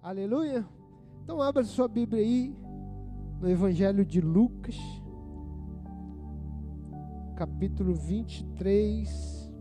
[0.00, 0.64] Aleluia.
[1.24, 2.56] Então abra sua Bíblia aí
[3.40, 4.76] no Evangelho de Lucas,
[7.34, 9.52] capítulo 23.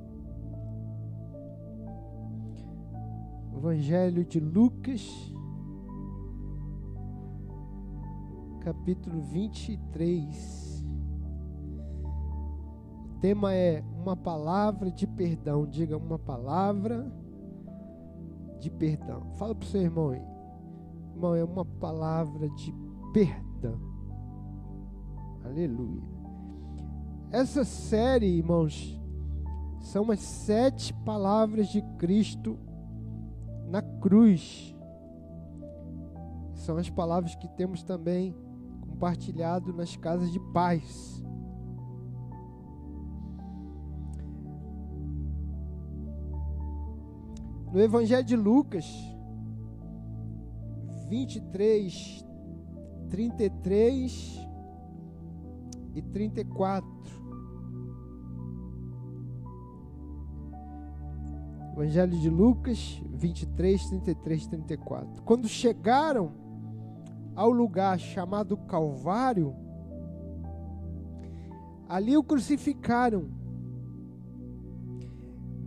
[3.56, 5.02] Evangelho de Lucas,
[8.62, 10.86] capítulo 23.
[13.06, 15.66] O tema é uma palavra de perdão.
[15.66, 17.12] Diga uma palavra
[18.60, 19.32] de perdão.
[19.38, 20.22] Fala para o seu irmão aí.
[21.14, 22.74] Irmão, é uma palavra de
[23.14, 23.80] perdão.
[25.44, 26.04] Aleluia.
[27.32, 29.00] Essa série, irmãos,
[29.80, 32.58] são as sete palavras de Cristo
[33.68, 34.76] na cruz.
[36.54, 38.36] São as palavras que temos também
[38.82, 41.17] compartilhado nas casas de paz.
[47.78, 48.92] No Evangelho de Lucas,
[51.08, 52.26] 23,
[53.08, 54.50] 33
[55.94, 56.90] e 34.
[61.74, 65.22] Evangelho de Lucas 23, 33 e 34.
[65.22, 66.32] Quando chegaram
[67.36, 69.56] ao lugar chamado Calvário,
[71.88, 73.37] ali o crucificaram,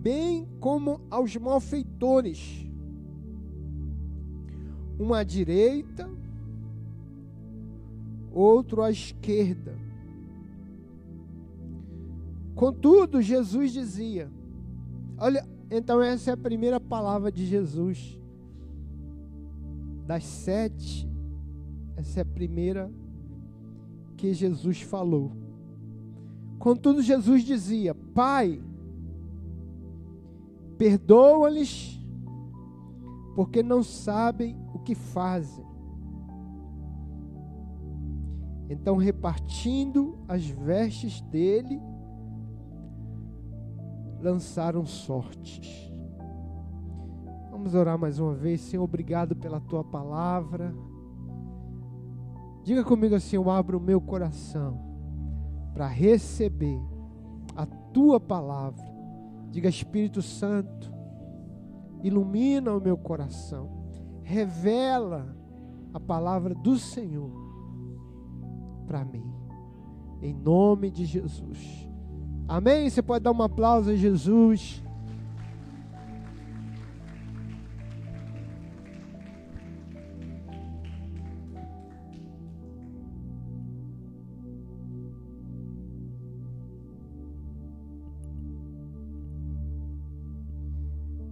[0.01, 2.67] bem como aos malfeitores,
[4.99, 6.09] um à direita,
[8.33, 9.77] outro à esquerda.
[12.55, 14.31] Contudo, Jesus dizia:
[15.19, 18.19] Olha, então, essa é a primeira palavra de Jesus.
[20.07, 21.09] Das sete,
[21.97, 22.91] essa é a primeira
[24.17, 25.33] que Jesus falou.
[26.59, 28.61] Contudo, Jesus dizia: Pai,
[30.81, 32.01] perdoa-lhes,
[33.37, 35.63] porque não sabem o que fazem.
[38.71, 41.79] Então, repartindo as vestes dele,
[44.23, 45.93] lançaram sortes.
[47.51, 50.75] Vamos orar mais uma vez, Senhor, obrigado pela tua palavra.
[52.65, 54.81] Diga comigo assim: eu abro o meu coração
[55.75, 56.81] para receber
[57.55, 58.90] a tua palavra.
[59.51, 60.93] Diga, Espírito Santo,
[62.03, 63.69] ilumina o meu coração,
[64.23, 65.37] revela
[65.93, 67.31] a palavra do Senhor
[68.87, 69.25] para mim,
[70.23, 71.89] em nome de Jesus.
[72.49, 72.91] Amém?
[72.91, 74.83] Você pode dar um aplauso a Jesus.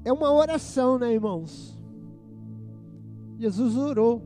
[0.08, 1.78] É uma oração, né, irmãos?
[3.38, 4.22] Jesus orou.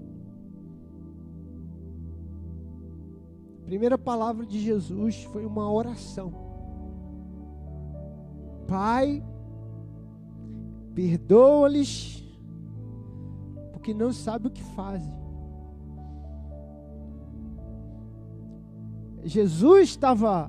[3.61, 6.33] A primeira palavra de Jesus foi uma oração.
[8.69, 9.25] Pai,
[10.95, 12.25] perdoa-lhes,
[13.73, 15.13] porque não sabem o que fazem.
[19.25, 20.49] Jesus estava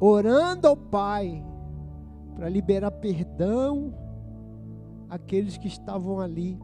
[0.00, 1.49] orando ao Pai
[2.40, 3.92] para liberar perdão
[5.10, 6.58] àqueles que estavam ali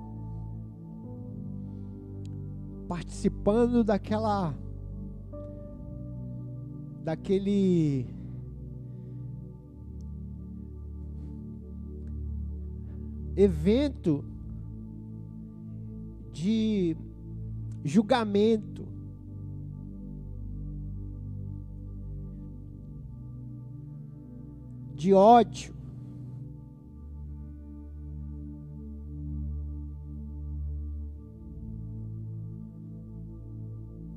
[2.88, 4.54] participando daquela
[7.04, 8.06] daquele
[13.36, 14.24] evento
[16.32, 16.96] de
[17.84, 18.85] julgamento.
[25.06, 25.72] De ódio.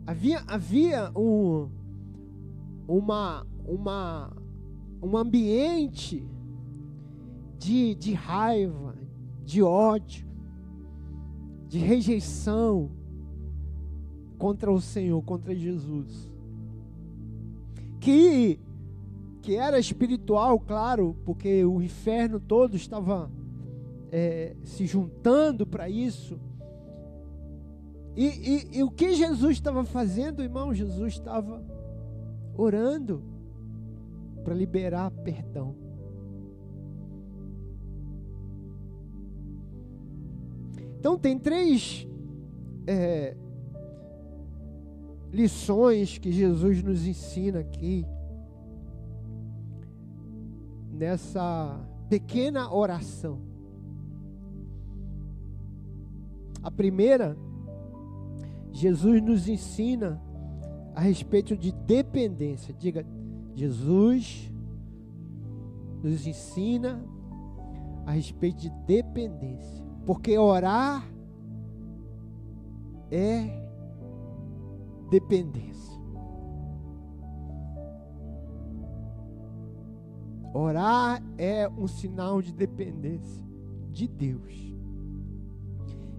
[0.08, 1.70] Havia, havia um,
[2.88, 4.36] uma, uma,
[5.00, 6.28] um ambiente
[7.60, 8.96] de, de raiva,
[9.46, 10.28] de ódio,
[11.68, 12.90] de rejeição
[14.40, 16.32] contra o Senhor, contra Jesus.
[18.00, 18.60] Que,
[19.42, 23.32] que era espiritual, claro, porque o inferno todo estava
[24.12, 26.40] é, se juntando para isso.
[28.16, 30.74] E, e, e o que Jesus estava fazendo, irmão?
[30.74, 31.64] Jesus estava
[32.56, 33.24] orando
[34.44, 35.76] para liberar perdão.
[41.00, 42.06] Então, tem três
[42.86, 43.38] é,
[45.32, 48.06] lições que Jesus nos ensina aqui,
[51.00, 51.80] nessa
[52.10, 53.40] pequena oração.
[56.62, 57.38] A primeira,
[58.74, 60.22] Jesus nos ensina
[60.94, 62.74] a respeito de dependência.
[62.78, 63.06] Diga,
[63.56, 64.52] Jesus
[66.04, 67.02] nos ensina
[68.06, 69.86] a respeito de dependência.
[70.06, 71.10] Porque orar
[73.10, 73.48] é
[75.10, 75.99] dependência.
[80.54, 83.44] Orar é um sinal de dependência
[83.92, 84.54] de Deus.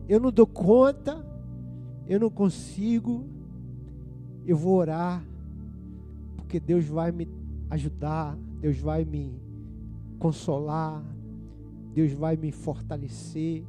[0.08, 1.24] Eu não dou conta,
[2.06, 3.24] eu não consigo,
[4.46, 5.24] eu vou orar,
[6.36, 7.28] porque Deus vai me
[7.70, 9.40] ajudar, Deus vai me
[10.18, 11.04] consolar,
[11.94, 13.64] Deus vai me fortalecer,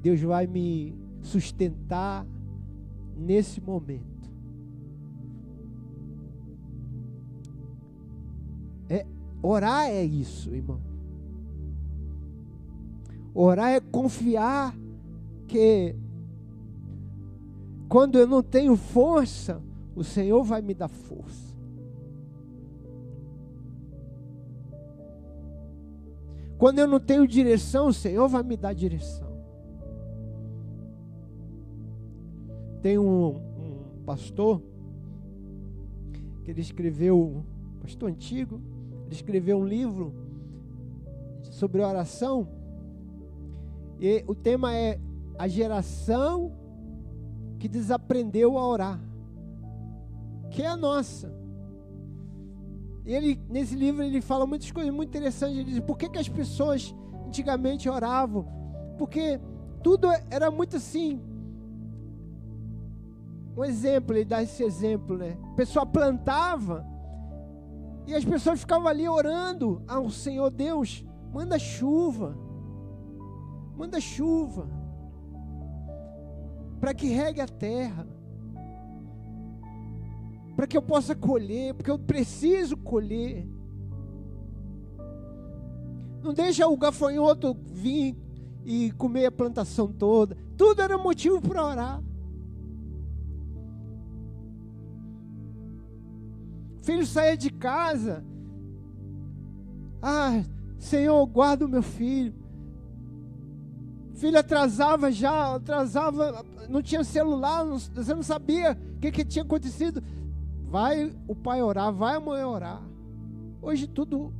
[0.00, 2.26] Deus vai me sustentar
[3.16, 4.13] nesse momento.
[9.44, 10.80] Orar é isso, irmão.
[13.34, 14.74] Orar é confiar
[15.46, 15.94] que
[17.88, 19.60] quando eu não tenho força,
[19.94, 21.54] o Senhor vai me dar força.
[26.56, 29.34] Quando eu não tenho direção, o Senhor vai me dar direção.
[32.80, 34.62] Tem um, um pastor
[36.42, 37.44] que ele escreveu,
[37.80, 38.60] pastor antigo,
[39.06, 40.14] ele escreveu um livro
[41.42, 42.48] sobre oração.
[44.00, 44.98] E o tema é
[45.38, 46.52] a geração
[47.58, 49.00] que desaprendeu a orar,
[50.50, 51.44] que é a nossa
[53.04, 55.56] ele, nesse livro, ele fala muitas coisas muito interessantes.
[55.58, 56.94] Ele diz: por que, que as pessoas
[57.26, 58.46] antigamente oravam?
[58.96, 59.38] Porque
[59.82, 61.20] tudo era muito assim.
[63.56, 65.36] Um exemplo, ele dá esse exemplo, né?
[65.52, 66.84] A pessoa plantava
[68.06, 72.36] e as pessoas ficavam ali orando ao Senhor Deus: manda chuva,
[73.76, 74.68] manda chuva,
[76.80, 78.06] para que regue a terra
[80.56, 83.46] para que eu possa colher, porque eu preciso colher.
[86.22, 88.16] Não deixa o gafanhoto vir
[88.64, 90.36] e comer a plantação toda.
[90.56, 92.02] Tudo era motivo para orar.
[96.84, 98.24] Filho saía de casa.
[100.00, 100.44] Ah,
[100.78, 102.34] Senhor, guarda o meu filho.
[104.14, 110.02] Filho atrasava já, atrasava, não tinha celular, você não sabia o que, que tinha acontecido.
[110.62, 112.82] Vai o pai orar, vai a mãe orar.
[113.60, 114.32] Hoje tudo,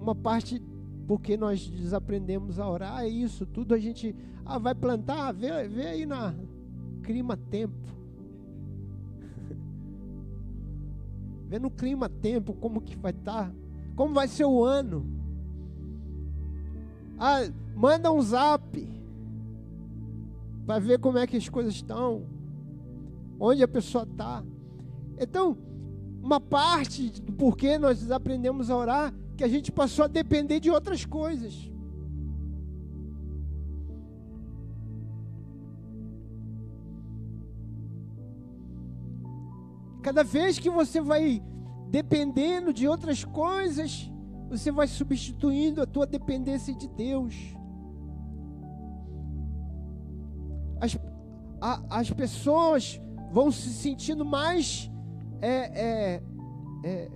[0.00, 0.60] uma parte
[1.06, 4.14] porque nós desaprendemos a orar, é isso, tudo a gente
[4.44, 6.34] ah, vai plantar, vê, vê aí na
[7.02, 7.95] clima tempo.
[11.48, 13.54] Vê no clima tempo como que vai estar, tá,
[13.94, 15.06] como vai ser o ano.
[17.18, 18.88] Ah, manda um zap
[20.66, 22.26] para ver como é que as coisas estão,
[23.38, 24.42] onde a pessoa está.
[25.18, 25.56] Então,
[26.22, 30.70] uma parte do porquê nós aprendemos a orar, que a gente passou a depender de
[30.70, 31.70] outras coisas.
[40.06, 41.42] Cada vez que você vai
[41.88, 44.08] dependendo de outras coisas,
[44.48, 47.34] você vai substituindo a tua dependência de Deus.
[50.80, 50.96] As,
[51.60, 53.00] a, as pessoas
[53.32, 54.88] vão se sentindo mais
[55.42, 56.22] é, é,
[56.84, 57.10] é,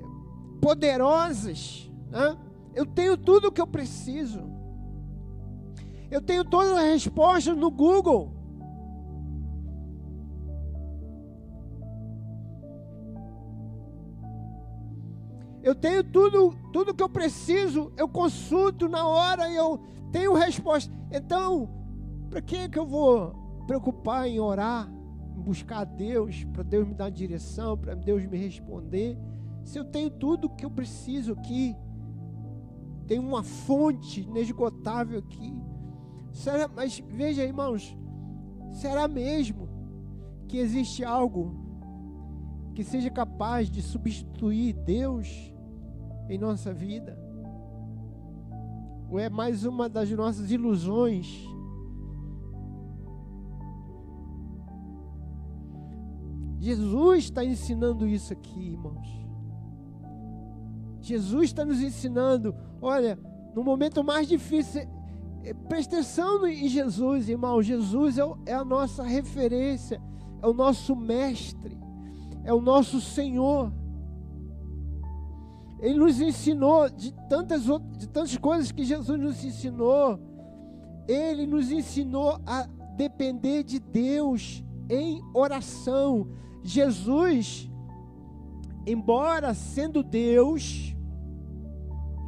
[0.60, 1.88] poderosas.
[2.10, 2.36] Né?
[2.74, 4.42] Eu tenho tudo o que eu preciso.
[6.10, 8.39] Eu tenho todas as respostas no Google.
[15.70, 19.78] Eu tenho tudo, tudo que eu preciso, eu consulto na hora e eu
[20.10, 20.92] tenho resposta.
[21.12, 21.70] Então,
[22.28, 23.32] para que que eu vou
[23.68, 24.90] preocupar em orar?
[25.40, 29.16] buscar a Deus, para Deus me dar direção, para Deus me responder.
[29.62, 31.76] Se eu tenho tudo que eu preciso aqui,
[33.06, 35.54] tem uma fonte inesgotável aqui.
[36.32, 37.96] Será, mas veja, irmãos,
[38.72, 39.68] será mesmo
[40.48, 41.54] que existe algo
[42.74, 45.49] que seja capaz de substituir Deus
[46.30, 47.18] em nossa vida?
[49.10, 51.44] Ou é mais uma das nossas ilusões?
[56.60, 59.08] Jesus está ensinando isso aqui, irmãos.
[61.00, 63.18] Jesus está nos ensinando, olha,
[63.54, 64.82] no momento mais difícil,
[65.42, 67.62] é, preste atenção em Jesus, irmão.
[67.62, 70.00] Jesus é, é a nossa referência,
[70.40, 71.76] é o nosso mestre,
[72.44, 73.72] é o nosso Senhor.
[75.80, 77.62] Ele nos ensinou de tantas,
[77.96, 80.20] de tantas coisas que Jesus nos ensinou.
[81.08, 86.28] Ele nos ensinou a depender de Deus em oração.
[86.62, 87.70] Jesus,
[88.86, 90.94] embora sendo Deus,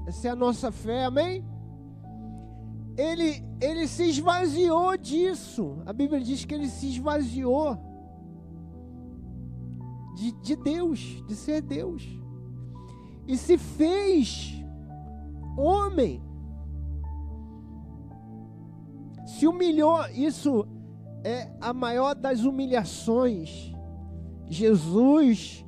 [0.07, 1.45] essa é a nossa fé, amém?
[2.97, 5.83] Ele, ele se esvaziou disso.
[5.85, 7.79] A Bíblia diz que ele se esvaziou
[10.15, 12.22] de, de Deus, de ser Deus.
[13.27, 14.63] E se fez
[15.57, 16.23] homem.
[19.27, 20.67] Se humilhou, isso
[21.25, 23.73] é a maior das humilhações.
[24.49, 25.65] Jesus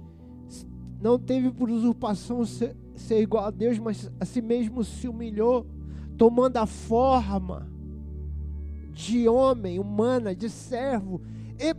[1.00, 5.66] não teve por usurpação ser, ser igual a Deus, mas a si mesmo se humilhou,
[6.16, 7.70] tomando a forma
[8.92, 11.20] de homem, humana, de servo.
[11.58, 11.74] E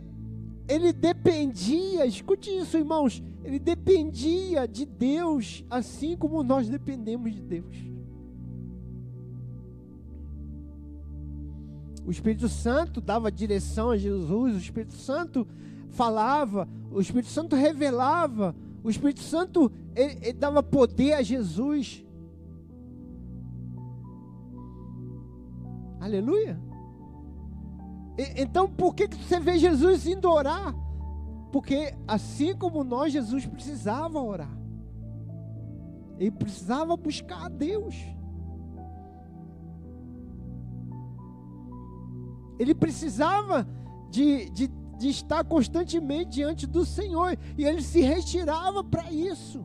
[0.68, 7.76] ele dependia, escute isso, irmãos, ele dependia de Deus, assim como nós dependemos de Deus.
[12.04, 15.46] O Espírito Santo dava direção a Jesus, o Espírito Santo
[15.90, 22.04] falava, o Espírito Santo revelava, o Espírito Santo ele, ele dava poder a Jesus.
[26.00, 26.60] Aleluia.
[28.18, 30.74] Então, por que, que você vê Jesus indo orar?
[31.52, 34.56] Porque assim como nós, Jesus precisava orar.
[36.18, 37.94] Ele precisava buscar a Deus.
[42.58, 43.66] Ele precisava
[44.10, 44.68] de, de,
[44.98, 47.38] de estar constantemente diante do Senhor.
[47.58, 49.64] E ele se retirava para isso.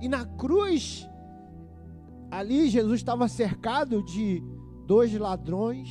[0.00, 1.08] E na cruz,
[2.36, 4.42] ali Jesus estava cercado de
[4.86, 5.88] dois ladrões.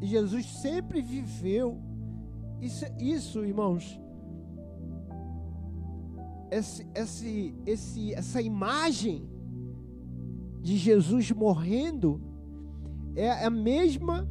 [0.00, 1.82] E Jesus sempre viveu.
[2.60, 4.00] Isso, isso irmãos,
[6.50, 9.28] esse, esse, esse, essa imagem
[10.62, 12.20] de Jesus morrendo
[13.16, 14.28] é a mesma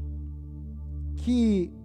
[1.18, 1.77] que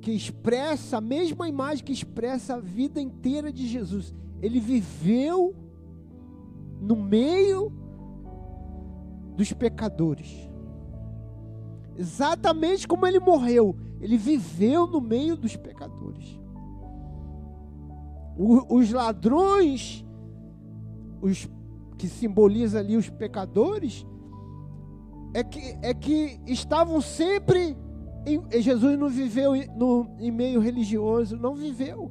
[0.00, 4.14] que expressa a mesma imagem que expressa a vida inteira de Jesus.
[4.40, 5.54] Ele viveu
[6.80, 7.72] no meio
[9.36, 10.48] dos pecadores.
[11.96, 16.40] Exatamente como ele morreu, ele viveu no meio dos pecadores
[18.68, 20.04] os ladrões,
[21.20, 21.48] os
[21.98, 24.06] que simboliza ali os pecadores,
[25.34, 27.76] é que, é que estavam sempre.
[28.26, 32.10] Em, Jesus não viveu no, em meio religioso, não viveu.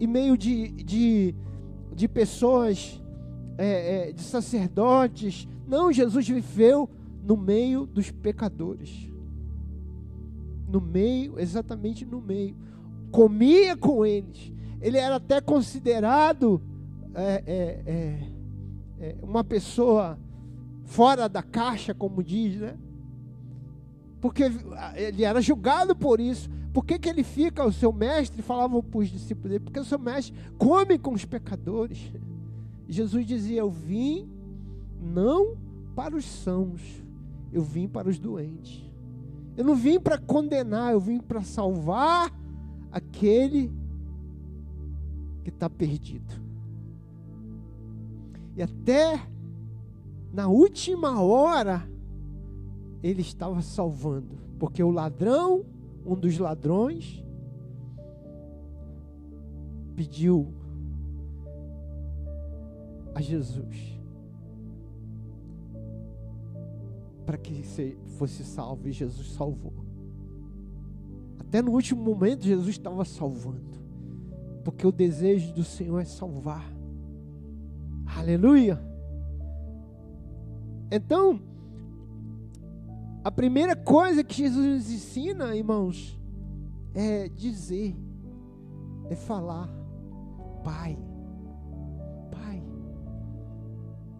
[0.00, 1.34] Em meio de, de,
[1.94, 3.00] de pessoas,
[3.58, 5.48] é, é, de sacerdotes.
[5.66, 6.88] Não, Jesus viveu
[7.22, 9.08] no meio dos pecadores.
[10.68, 12.56] No meio, exatamente no meio.
[13.10, 14.52] Comia com eles
[14.82, 16.60] ele era até considerado
[17.14, 18.28] é, é, é,
[19.00, 20.18] é, uma pessoa
[20.84, 22.76] fora da caixa, como diz, né?
[24.22, 24.44] Porque
[24.94, 26.48] ele era julgado por isso.
[26.72, 29.84] Por que, que ele fica, o seu mestre, falava para os discípulos dele, porque o
[29.84, 32.12] seu mestre come com os pecadores.
[32.88, 34.30] Jesus dizia: Eu vim
[35.00, 35.56] não
[35.96, 36.80] para os sãos,
[37.52, 38.80] eu vim para os doentes.
[39.56, 42.32] Eu não vim para condenar, eu vim para salvar
[42.92, 43.72] aquele
[45.42, 46.40] que está perdido.
[48.56, 49.20] E até
[50.32, 51.90] na última hora,
[53.02, 55.64] ele estava salvando, porque o ladrão,
[56.04, 57.24] um dos ladrões,
[59.94, 60.52] pediu
[63.14, 64.00] a Jesus
[67.26, 67.62] para que
[68.18, 69.74] fosse salvo e Jesus salvou.
[71.38, 73.72] Até no último momento, Jesus estava salvando
[74.62, 76.64] porque o desejo do Senhor é salvar.
[78.06, 78.80] Aleluia.
[80.90, 81.40] Então,
[83.24, 86.20] a primeira coisa que Jesus nos ensina, irmãos,
[86.94, 87.96] é dizer,
[89.08, 89.68] é falar,
[90.62, 90.98] Pai,
[92.30, 92.62] Pai.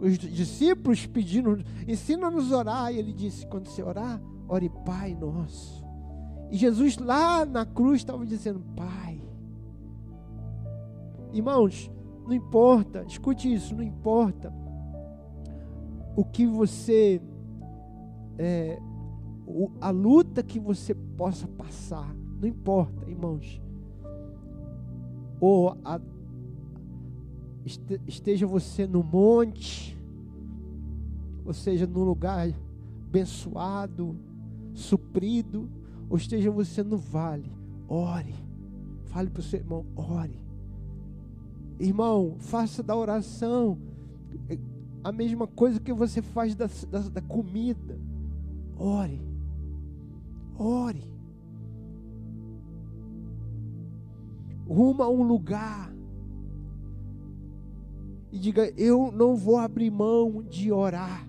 [0.01, 5.85] Os discípulos pediram, ensina-nos a orar, e ele disse: quando você orar, ore Pai nosso.
[6.51, 9.23] E Jesus lá na cruz estava dizendo: Pai,
[11.33, 11.91] Irmãos,
[12.27, 14.53] não importa, escute isso, não importa
[16.15, 17.23] o que você,
[18.39, 18.79] é,
[19.81, 23.61] a luta que você possa passar, não importa, irmãos,
[25.41, 26.01] ou a,
[28.07, 29.99] esteja você no monte,
[31.45, 32.49] ou seja, num lugar
[33.09, 34.17] abençoado,
[34.73, 35.69] suprido,
[36.09, 37.51] ou esteja você no vale,
[37.89, 38.35] ore,
[39.13, 40.43] Fale para o seu irmão, ore.
[41.79, 43.79] Irmão, faça da oração
[45.05, 47.99] a mesma coisa que você faz da, da, da comida.
[48.75, 49.21] Ore.
[50.63, 51.13] Ore.
[54.67, 55.93] Ruma a um lugar.
[58.31, 61.29] E diga: Eu não vou abrir mão de orar.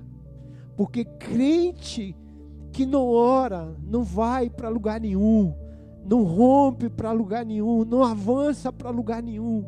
[0.75, 2.15] Porque crente
[2.71, 5.53] que não ora não vai para lugar nenhum.
[6.05, 7.85] Não rompe para lugar nenhum.
[7.85, 9.65] Não avança para lugar nenhum.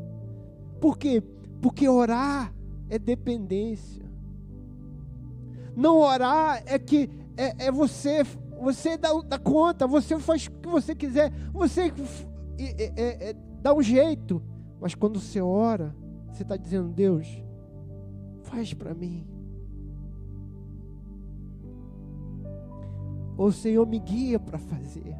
[0.79, 1.23] Por quê?
[1.61, 2.53] Porque orar
[2.89, 4.03] é dependência.
[5.75, 8.23] Não orar é que é, é você,
[8.65, 11.93] você dá, dá, conta, você faz o que você quiser, você
[12.57, 14.41] é, é, é, dá um jeito.
[14.81, 15.95] Mas quando você ora,
[16.31, 17.27] você está dizendo, Deus,
[18.41, 19.27] faz para mim.
[23.37, 25.15] O Senhor me guia para fazer,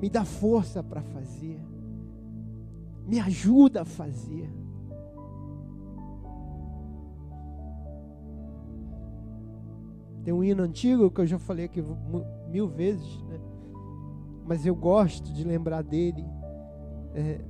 [0.00, 1.60] me dá força para fazer,
[3.04, 4.48] me ajuda a fazer.
[10.22, 11.82] Tem um hino antigo que eu já falei aqui
[12.54, 13.40] mil vezes, né?
[14.46, 16.24] mas eu gosto de lembrar dele,
[17.12, 17.40] é,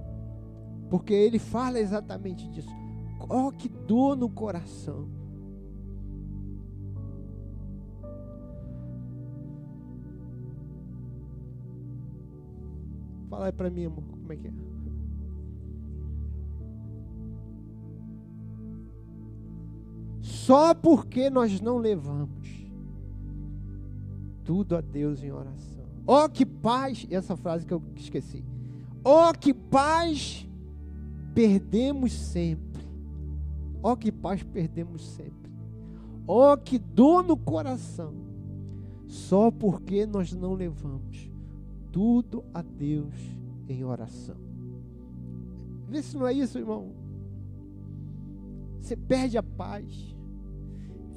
[0.88, 2.74] porque ele fala exatamente disso.
[3.28, 5.06] Oh, que dor no coração.
[13.28, 14.52] Fala aí para mim, amor, como é que é?
[20.22, 22.63] Só porque nós não levamos
[24.44, 25.84] tudo a Deus em oração.
[26.06, 27.06] Oh, que paz!
[27.10, 28.44] Essa frase que eu esqueci.
[29.02, 30.46] Oh, que paz
[31.34, 32.84] perdemos sempre.
[33.82, 35.50] Oh, que paz perdemos sempre.
[36.26, 38.14] Oh, que dor no coração.
[39.06, 41.30] Só porque nós não levamos
[41.92, 43.14] tudo a Deus
[43.68, 44.36] em oração.
[45.88, 46.92] Vê se não é isso, irmão.
[48.80, 50.14] Você perde a paz.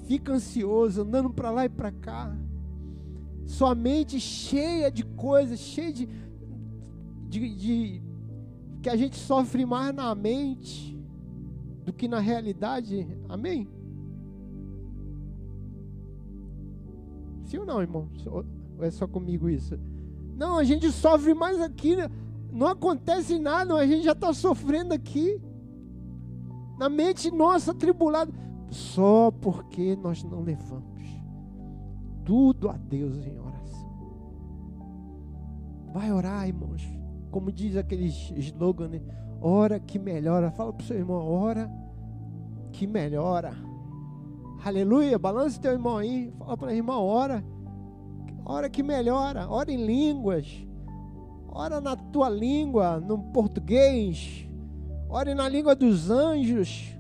[0.06, 2.34] Fica ansioso, andando para lá e para cá
[3.48, 6.06] sua mente cheia de coisas, cheia de,
[7.30, 8.02] de, de,
[8.82, 11.02] que a gente sofre mais na mente
[11.86, 13.08] do que na realidade.
[13.30, 13.68] Amém?
[17.46, 18.10] Sim ou não, irmão?
[18.26, 18.46] Ou
[18.82, 19.80] é só comigo isso?
[20.36, 21.96] Não, a gente sofre mais aqui.
[21.96, 22.10] Né?
[22.52, 25.42] Não acontece nada, a gente já está sofrendo aqui.
[26.78, 28.32] Na mente nossa atribulada.
[28.70, 30.97] Só porque nós não levamos
[32.28, 33.90] tudo a Deus em oração.
[35.94, 36.84] Vai orar, irmãos.
[37.32, 39.02] Como diz aquele slogan, né?
[39.42, 40.52] ora que melhora.
[40.52, 41.72] Fala para o seu irmão, ora
[42.74, 43.54] que melhora.
[44.64, 45.18] Aleluia.
[45.18, 46.34] Balance teu irmão aí.
[46.38, 47.42] Fala para o irmão, ora.
[48.44, 49.48] Ora que melhora.
[49.50, 50.68] Ora em línguas.
[51.48, 54.46] Ora na tua língua, no português.
[55.08, 56.97] Ore na língua dos anjos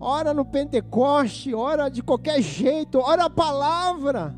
[0.00, 4.34] ora no Pentecoste, ora de qualquer jeito, ora a palavra.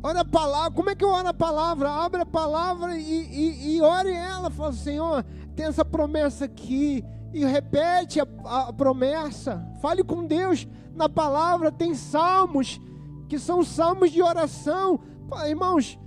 [0.00, 1.90] Ora a palavra, como é que eu oro a palavra?
[1.90, 4.50] Abre a palavra e, e, e ore ela.
[4.50, 5.24] Fala, Senhor,
[5.56, 7.02] tem essa promessa aqui.
[7.32, 9.66] E repete a, a promessa.
[9.80, 11.72] Fale com Deus na palavra.
[11.72, 12.80] Tem salmos
[13.28, 15.00] que são salmos de oração.
[15.48, 15.98] Irmãos,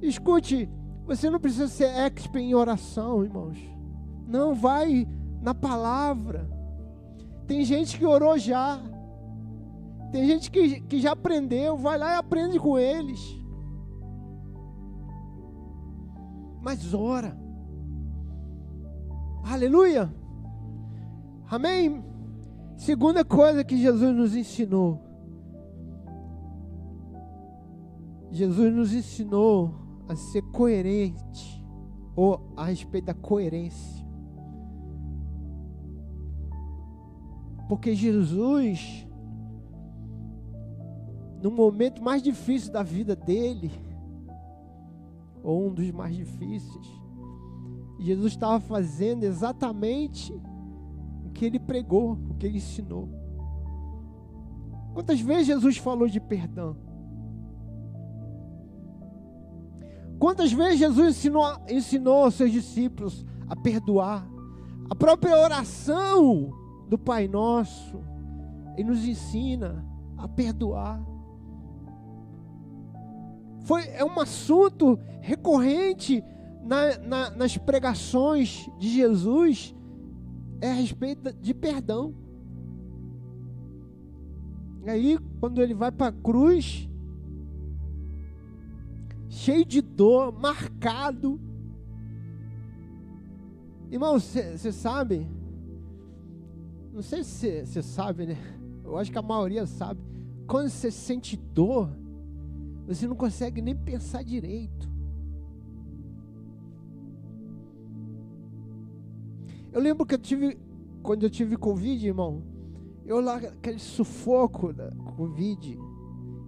[0.00, 0.68] escute,
[1.06, 3.58] você não precisa ser expert em oração, irmãos.
[4.26, 5.06] Não vai
[5.44, 6.48] na palavra.
[7.46, 8.80] Tem gente que orou já.
[10.10, 13.20] Tem gente que, que já aprendeu, vai lá e aprende com eles.
[16.62, 17.36] Mas ora.
[19.44, 20.10] Aleluia.
[21.50, 22.02] Amém.
[22.78, 25.02] Segunda coisa que Jesus nos ensinou.
[28.30, 29.74] Jesus nos ensinou
[30.08, 31.64] a ser coerente,
[32.16, 34.03] ou a respeito da coerência.
[37.68, 39.06] Porque Jesus,
[41.42, 43.70] no momento mais difícil da vida dele,
[45.42, 46.86] ou um dos mais difíceis,
[47.98, 50.32] Jesus estava fazendo exatamente
[51.24, 53.08] o que ele pregou, o que ele ensinou.
[54.92, 56.76] Quantas vezes Jesus falou de perdão?
[60.18, 64.26] Quantas vezes Jesus ensinou, ensinou aos seus discípulos a perdoar?
[64.88, 66.63] A própria oração
[66.94, 68.00] do Pai Nosso
[68.76, 69.84] e nos ensina
[70.16, 71.04] a perdoar.
[73.64, 76.22] Foi, é um assunto recorrente
[76.62, 79.74] na, na, nas pregações de Jesus
[80.60, 82.14] é a respeito de perdão.
[84.84, 86.88] E aí, quando ele vai para a cruz,
[89.28, 91.40] cheio de dor, marcado.
[93.90, 95.26] Irmão, você sabe?
[96.94, 98.36] Não sei se você sabe, né?
[98.84, 100.00] Eu acho que a maioria sabe.
[100.46, 101.90] Quando você sente dor,
[102.86, 104.88] você não consegue nem pensar direito.
[109.72, 110.56] Eu lembro que eu tive,
[111.02, 112.44] quando eu tive Covid, irmão,
[113.04, 115.76] eu lá, aquele sufoco da Covid,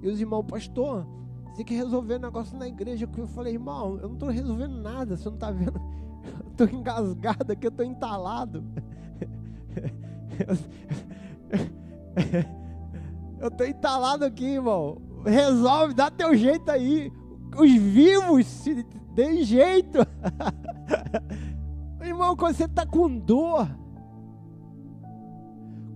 [0.00, 1.04] e os irmãos, pastor,
[1.56, 3.11] tem que resolver um negócio na igreja.
[3.16, 5.80] Eu falei, irmão, eu não estou resolvendo nada, você não está vendo?
[6.44, 8.64] Eu estou engasgado aqui, eu estou entalado.
[13.40, 15.01] Eu estou entalado aqui, irmão.
[15.25, 17.12] Resolve, dá teu jeito aí.
[17.57, 19.99] Os vivos se dêem jeito.
[22.01, 23.68] irmão, quando você está com dor,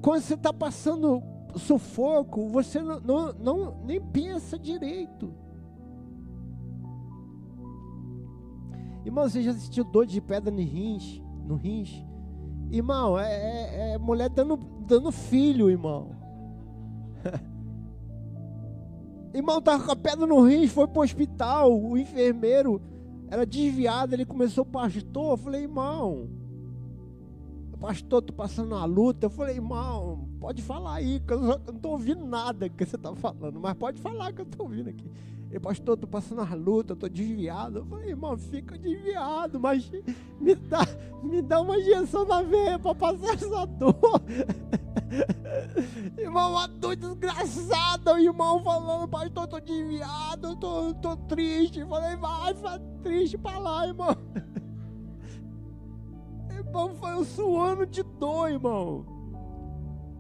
[0.03, 1.23] quando você está passando
[1.57, 5.35] sufoco, você não, não, não, nem pensa direito.
[9.05, 11.23] Irmão, você já assistiu dor de pedra no rins?
[11.45, 12.05] No rins?
[12.71, 16.15] Irmão, é, é, é mulher dando, dando filho, irmão.
[19.35, 21.77] irmão, tava com a pedra no rins, foi pro hospital.
[21.77, 22.81] O enfermeiro
[23.29, 25.33] era desviado, ele começou, pastor.
[25.33, 26.29] Eu falei, irmão,
[27.81, 29.27] pastor, tô passando uma luta.
[29.27, 33.13] Eu falei, irmão, pode falar aí, que eu não estou ouvindo nada que você está
[33.17, 35.11] falando, mas pode falar que eu estou ouvindo aqui.
[35.53, 37.79] E pastor, estou passando as lutas, estou desviado.
[37.79, 39.91] Eu falei, irmão, fica desviado, mas
[40.41, 40.87] me dá,
[41.25, 44.23] me dá uma injeção na veia para passar essa dor.
[46.17, 48.15] irmão, uma dor desgraçada.
[48.15, 51.81] O irmão falando, pastor, estou desviado, estou tô, triste.
[51.81, 54.17] Eu falei, vai, vai triste para lá, irmão.
[56.57, 59.05] irmão, foi um suando de dor, irmão.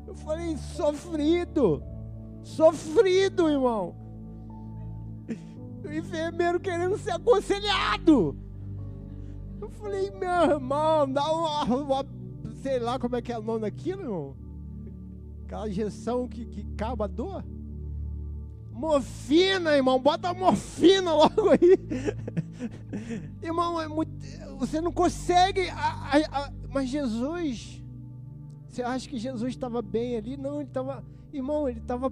[0.08, 1.80] Eu falei, sofrido,
[2.42, 4.09] sofrido, irmão
[5.88, 8.36] o enfermeiro querendo ser aconselhado.
[9.60, 12.06] Eu falei, meu irmão, dá uma, uma,
[12.62, 14.36] sei lá como é que é o nome daquilo, irmão.
[15.44, 17.44] Aquela injeção que, que acaba a dor.
[18.70, 21.76] Morfina, irmão, bota morfina logo aí.
[23.42, 24.10] irmão, é muito,
[24.58, 25.68] você não consegue.
[25.68, 27.82] A, a, a, mas Jesus,
[28.68, 30.36] você acha que Jesus estava bem ali?
[30.36, 32.10] Não, ele estava, irmão, ele estava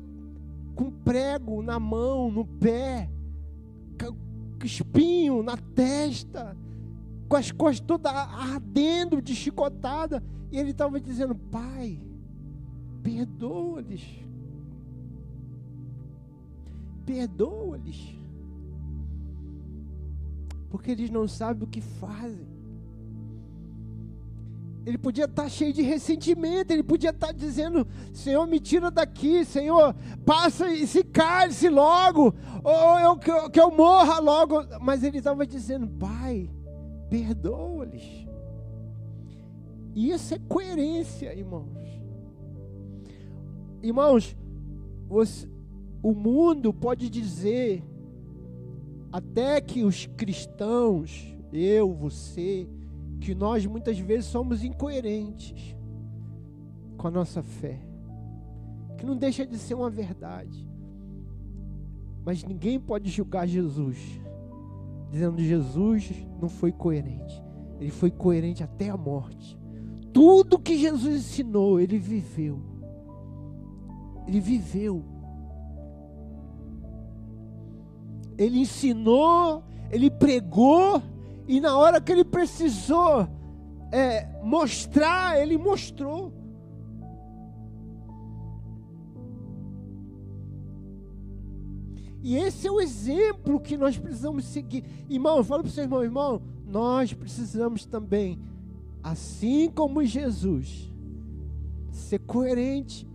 [0.74, 3.08] com prego na mão, no pé
[4.66, 6.56] espinho na testa,
[7.28, 10.22] com as costas todas ardendo de chicotada.
[10.50, 12.00] E ele estava dizendo: Pai,
[13.02, 14.04] perdoa-lhes.
[17.04, 18.16] Perdoa-lhes.
[20.70, 22.47] Porque eles não sabem o que fazem.
[24.88, 29.94] Ele podia estar cheio de ressentimento, ele podia estar dizendo: Senhor, me tira daqui, Senhor,
[30.24, 34.64] passa esse cálice logo, ou eu, que, eu, que eu morra logo.
[34.80, 36.48] Mas ele estava dizendo: Pai,
[37.10, 38.26] perdoa-lhes.
[39.94, 41.86] Isso é coerência, irmãos.
[43.82, 44.34] Irmãos,
[45.06, 45.46] você,
[46.02, 47.84] o mundo pode dizer,
[49.12, 52.66] até que os cristãos, eu, você,
[53.20, 55.76] que nós muitas vezes somos incoerentes
[56.96, 57.78] com a nossa fé,
[58.96, 60.66] que não deixa de ser uma verdade.
[62.24, 63.98] Mas ninguém pode julgar Jesus,
[65.10, 67.42] dizendo Jesus não foi coerente.
[67.80, 69.56] Ele foi coerente até a morte.
[70.12, 72.60] Tudo que Jesus ensinou, ele viveu.
[74.26, 75.04] Ele viveu.
[78.36, 81.02] Ele ensinou, ele pregou,
[81.48, 83.26] e na hora que ele precisou
[83.90, 86.30] é, mostrar, ele mostrou.
[92.22, 94.84] E esse é o exemplo que nós precisamos seguir.
[95.08, 98.38] Irmão, fala para o seu irmão, irmão, nós precisamos também,
[99.02, 100.92] assim como Jesus,
[101.90, 103.08] ser coerente.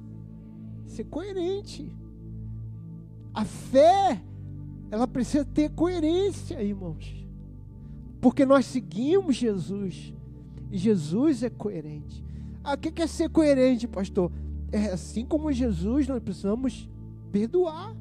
[0.87, 1.95] Ser coerente.
[3.31, 4.23] A fé,
[4.89, 7.22] ela precisa ter coerência, irmãos.
[8.23, 10.13] Porque nós seguimos Jesus.
[10.71, 12.23] E Jesus é coerente.
[12.63, 14.31] Ah, o que é ser coerente, pastor?
[14.71, 16.89] É assim como Jesus, nós precisamos
[17.33, 17.93] perdoar.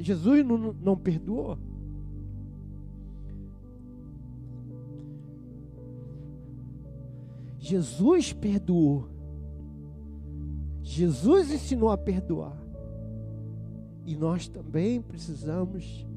[0.00, 1.58] Jesus não, não perdoou.
[7.58, 9.06] Jesus perdoou.
[10.82, 12.56] Jesus ensinou a perdoar.
[14.06, 16.07] E nós também precisamos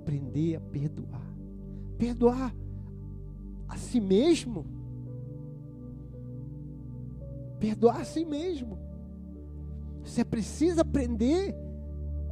[0.00, 1.36] aprender a perdoar.
[1.98, 2.54] Perdoar
[3.68, 4.66] a si mesmo.
[7.58, 8.78] Perdoar a si mesmo.
[10.02, 11.54] Você precisa aprender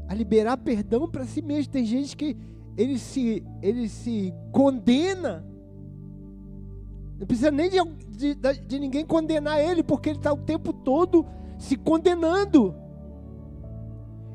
[0.09, 1.71] a liberar perdão para si mesmo.
[1.71, 2.37] Tem gente que
[2.77, 5.45] ele se, ele se condena.
[7.19, 11.27] Não precisa nem de, de, de ninguém condenar ele, porque ele está o tempo todo
[11.59, 12.75] se condenando.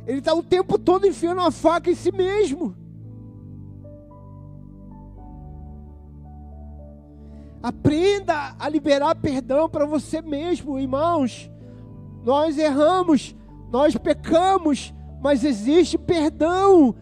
[0.05, 2.82] Ele está o tempo todo enfiando uma faca em si mesmo.
[7.63, 11.49] Aprenda a liberar perdão para você mesmo, irmãos.
[12.21, 13.33] Nós erramos,
[13.71, 16.93] nós pecamos, mas existe perdão.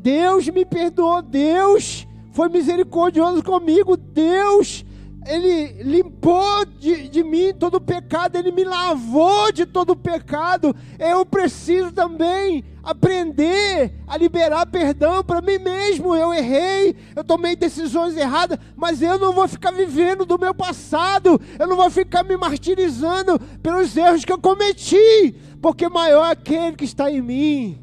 [0.00, 4.82] Deus me perdoou, Deus foi misericordioso comigo, Deus
[5.28, 10.74] ele limpou de, de mim todo o pecado, Ele me lavou de todo o pecado.
[10.98, 16.16] Eu preciso também aprender a liberar perdão para mim mesmo.
[16.16, 21.38] Eu errei, eu tomei decisões erradas, mas eu não vou ficar vivendo do meu passado,
[21.58, 26.74] eu não vou ficar me martirizando pelos erros que eu cometi, porque maior é aquele
[26.74, 27.78] que está em mim,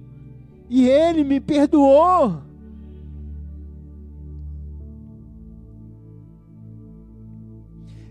[0.68, 2.45] e Ele me perdoou.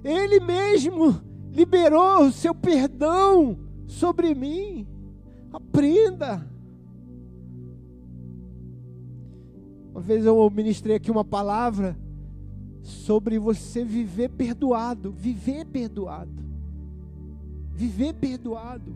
[0.05, 1.19] Ele mesmo
[1.51, 4.87] liberou o seu perdão sobre mim.
[5.51, 6.47] Aprenda.
[9.93, 11.97] Uma vez eu ministrei aqui uma palavra
[12.83, 16.45] sobre você viver perdoado, viver perdoado.
[17.73, 18.95] Viver perdoado.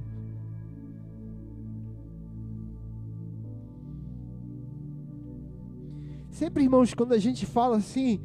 [6.31, 8.21] Sempre, irmãos, quando a gente fala assim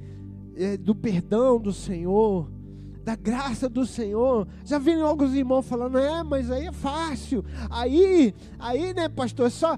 [0.55, 2.47] é, do perdão do Senhor,
[3.03, 4.47] da graça do Senhor.
[4.63, 7.43] Já vem alguns irmãos falando, é, mas aí é fácil.
[7.69, 9.77] Aí, aí, né, pastor, só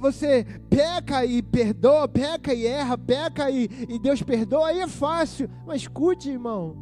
[0.00, 5.48] você peca e perdoa, peca e erra, peca e, e Deus perdoa, aí é fácil.
[5.64, 6.76] Mas escute, irmão.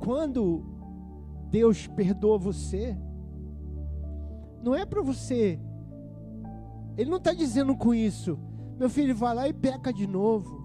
[0.00, 0.62] Quando
[1.50, 2.96] Deus perdoa você,
[4.62, 5.58] não é para você.
[6.96, 8.38] Ele não está dizendo com isso,
[8.78, 10.62] meu filho, vai lá e peca de novo.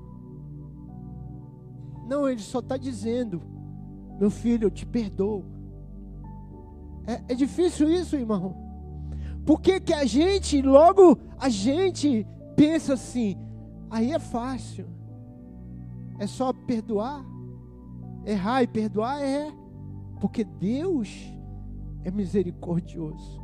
[2.10, 3.40] Não, ele só está dizendo:
[4.20, 5.46] Meu filho, eu te perdoo.
[7.06, 8.56] É, é difícil isso, irmão.
[9.46, 13.38] Porque que a gente, logo a gente pensa assim:
[13.92, 14.88] aí é fácil.
[16.18, 17.24] É só perdoar.
[18.26, 19.52] Errar e perdoar é.
[20.20, 21.10] Porque Deus
[22.04, 23.40] é misericordioso.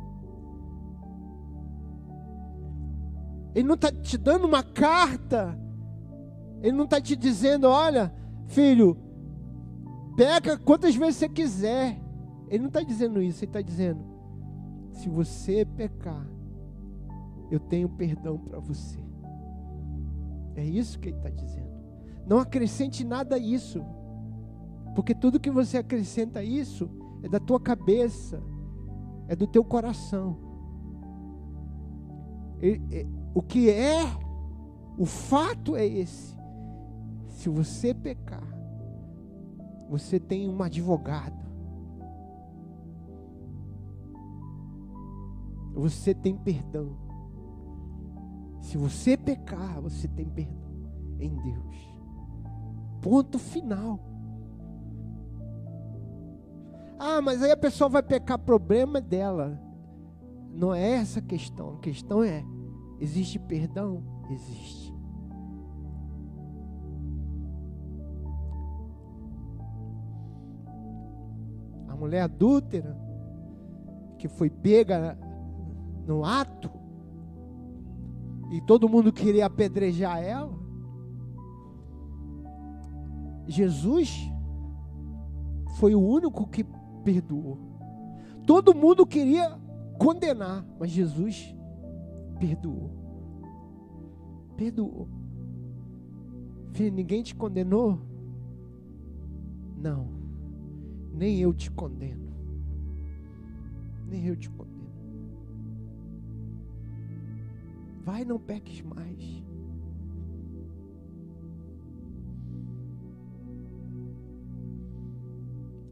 [3.54, 5.56] Ele não está te dando uma carta.
[6.62, 8.12] Ele não está te dizendo, olha,
[8.46, 8.96] Filho,
[10.16, 12.00] peca quantas vezes você quiser.
[12.48, 14.04] Ele não está dizendo isso, ele está dizendo:
[14.92, 16.26] se você pecar,
[17.50, 18.98] eu tenho perdão para você.
[20.54, 21.76] É isso que ele está dizendo.
[22.26, 23.84] Não acrescente nada a isso,
[24.94, 26.90] porque tudo que você acrescenta a isso
[27.22, 28.42] é da tua cabeça,
[29.28, 30.38] é do teu coração.
[33.34, 34.02] o que é,
[34.96, 36.35] o fato é esse.
[37.46, 38.42] Se você pecar,
[39.88, 41.46] você tem um advogado.
[45.72, 46.96] Você tem perdão.
[48.60, 51.76] Se você pecar, você tem perdão em Deus.
[53.00, 54.00] Ponto final.
[56.98, 59.56] Ah, mas aí a pessoa vai pecar, problema dela.
[60.52, 61.76] Não é essa a questão.
[61.76, 62.44] A questão é:
[62.98, 64.02] existe perdão?
[64.32, 64.85] Existe.
[71.96, 72.94] A mulher adúltera,
[74.18, 75.18] que foi pega
[76.06, 76.70] no ato,
[78.50, 80.54] e todo mundo queria apedrejar ela.
[83.48, 84.30] Jesus
[85.78, 86.64] foi o único que
[87.02, 87.58] perdoou.
[88.46, 89.58] Todo mundo queria
[89.98, 91.56] condenar, mas Jesus
[92.38, 92.90] perdoou.
[94.56, 95.08] Perdoou.
[96.72, 97.98] Filho, ninguém te condenou?
[99.76, 100.15] Não
[101.16, 102.30] nem eu te condeno.
[104.06, 104.76] Nem eu te condeno.
[108.04, 109.44] Vai, não peques mais.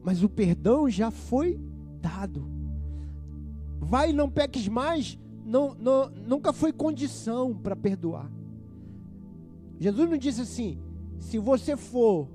[0.03, 1.59] Mas o perdão já foi
[1.99, 2.47] dado.
[3.79, 5.17] Vai, não peques mais.
[5.43, 8.31] Não, não, nunca foi condição para perdoar.
[9.79, 10.79] Jesus não disse assim:
[11.19, 12.29] se você for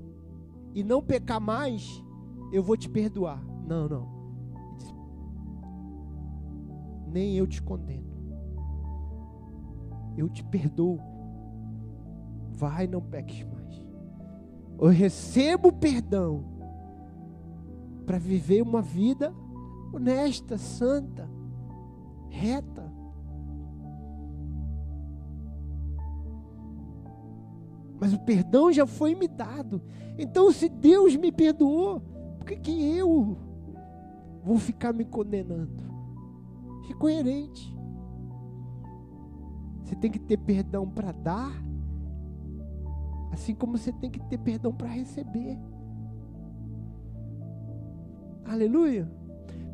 [0.75, 2.03] e não pecar mais,
[2.51, 3.43] eu vou te perdoar.
[3.65, 4.07] Não, não.
[7.07, 8.11] Nem eu te condeno.
[10.17, 10.99] Eu te perdoo.
[12.53, 13.85] Vai, não peques mais.
[14.79, 16.43] Eu recebo perdão
[18.05, 19.33] para viver uma vida
[19.93, 21.29] honesta, santa,
[22.29, 22.91] reta.
[27.99, 29.81] Mas o perdão já foi me dado.
[30.17, 32.01] Então, se Deus me perdoou,
[32.51, 33.37] que, que eu
[34.43, 35.83] vou ficar me condenando?
[36.81, 37.75] Fique coerente.
[39.83, 41.51] Você tem que ter perdão para dar,
[43.31, 45.57] assim como você tem que ter perdão para receber.
[48.45, 49.09] Aleluia.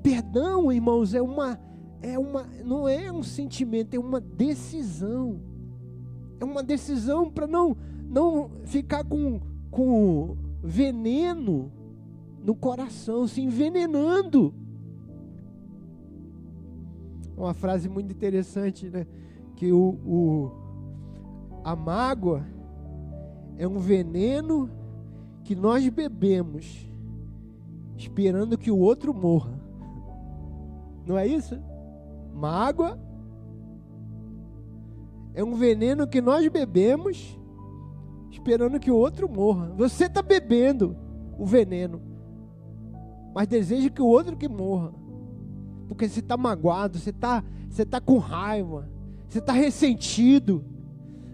[0.01, 1.59] Perdão, irmãos, é uma
[2.01, 5.41] é uma não é um sentimento, é uma decisão.
[6.39, 7.75] É uma decisão para não
[8.09, 11.71] não ficar com com veneno
[12.47, 14.53] no coração, se envenenando.
[17.35, 19.05] Uma frase muito interessante, né?
[19.57, 20.51] Que o, o
[21.61, 22.45] a mágoa
[23.57, 24.69] é um veneno
[25.43, 26.89] que nós bebemos
[27.97, 29.59] esperando que o outro morra.
[31.05, 31.59] Não é isso?
[32.33, 32.97] Mágoa
[35.33, 37.37] é um veneno que nós bebemos
[38.31, 39.73] esperando que o outro morra.
[39.75, 40.95] Você está bebendo
[41.37, 42.06] o veneno,
[43.37, 44.91] mas deseja que o outro que morra.
[45.87, 48.89] Porque você está magoado, você está você tá com raiva,
[49.29, 50.65] você está ressentido.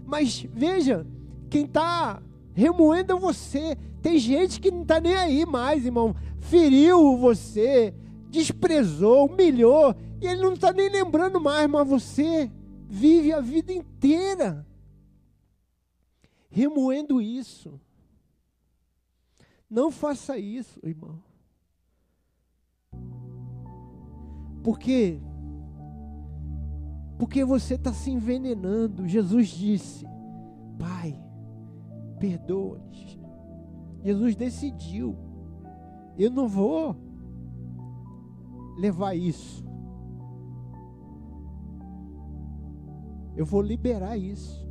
[0.04, 1.06] Mas veja,
[1.48, 3.78] quem está remoendo é você.
[4.02, 6.14] Tem gente que não está nem aí mais, irmão.
[6.40, 7.94] Feriu você,
[8.28, 12.52] desprezou, humilhou, e ele não está nem lembrando mais, mas você
[12.86, 14.66] vive a vida inteira
[16.50, 17.80] remoendo isso.
[19.70, 21.22] Não faça isso, irmão.
[24.64, 25.20] Porque
[27.18, 29.06] porque você está se envenenando.
[29.06, 30.06] Jesus disse:
[30.78, 31.22] Pai,
[32.18, 33.18] perdoa-lhes.
[34.02, 35.16] Jesus decidiu.
[36.16, 36.96] Eu não vou
[38.78, 39.62] levar isso.
[43.36, 44.64] Eu vou liberar isso.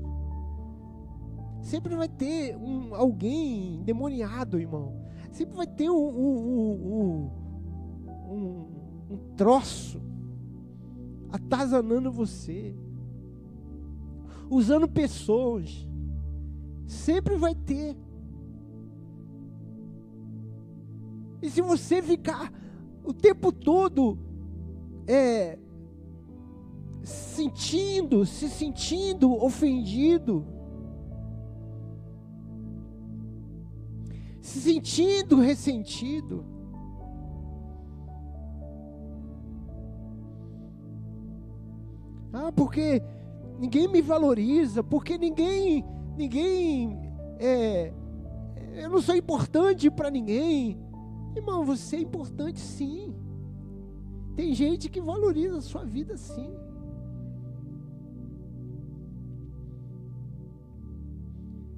[1.62, 5.02] Sempre vai ter um, alguém demoniado, irmão.
[5.32, 7.32] Sempre vai ter um, um,
[8.30, 8.73] um,
[9.14, 10.02] um troço
[11.30, 12.76] atazanando você,
[14.50, 15.88] usando pessoas.
[16.86, 17.96] Sempre vai ter.
[21.42, 22.52] E se você ficar
[23.04, 24.18] o tempo todo
[25.08, 25.60] é,
[27.04, 30.46] sentindo, se sentindo ofendido,
[34.42, 36.53] se sentindo ressentido,
[42.48, 43.02] ah, porque
[43.60, 45.86] ninguém me valoriza, porque ninguém,
[46.18, 47.00] ninguém,
[47.40, 47.94] é,
[48.76, 50.78] eu não sou importante para ninguém,
[51.36, 53.16] Irmão, você é importante sim.
[54.36, 56.54] Tem gente que valoriza a sua vida sim.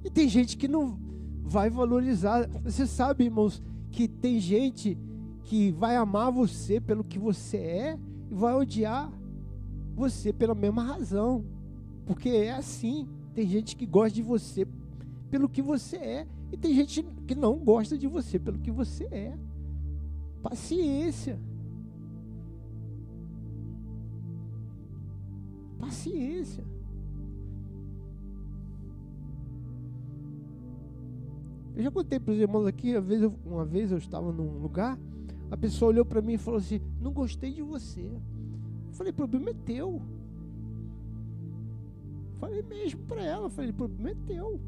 [0.04, 0.98] E tem gente que não
[1.42, 2.48] vai valorizar.
[2.62, 4.98] Você sabe, irmãos, que tem gente
[5.42, 7.98] que vai amar você pelo que você é
[8.30, 9.10] e vai odiar
[9.96, 11.44] você pela mesma razão.
[12.04, 13.08] Porque é assim.
[13.34, 14.66] Tem gente que gosta de você
[15.30, 19.04] pelo que você é e tem gente que não gosta de você pelo que você
[19.06, 19.36] é.
[20.42, 21.38] Paciência.
[25.78, 26.64] Paciência.
[31.74, 34.58] Eu já contei para os irmãos aqui, uma vez, eu, uma vez eu estava num
[34.58, 34.98] lugar,
[35.50, 38.10] a pessoa olhou para mim e falou assim: Não gostei de você.
[38.96, 40.00] Falei: Problema é teu.
[42.38, 44.60] Falei mesmo para ela: Falei, problema é teu.